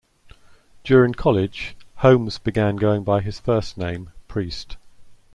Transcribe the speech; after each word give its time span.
During 0.83 1.13
college, 1.13 1.75
Holmes 1.97 2.39
began 2.39 2.77
going 2.77 3.03
by 3.03 3.21
his 3.21 3.39
first 3.39 3.77
name, 3.77 4.09
Priest. 4.27 4.77